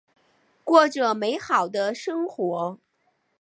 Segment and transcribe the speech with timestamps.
[0.63, 2.79] 过着美好的生活。